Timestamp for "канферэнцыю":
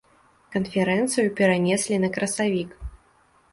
0.55-1.27